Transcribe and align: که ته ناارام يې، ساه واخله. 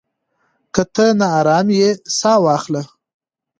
که 0.73 0.83
ته 0.93 1.05
ناارام 1.19 1.67
يې، 1.79 1.89
ساه 2.17 2.39
واخله. 2.43 2.81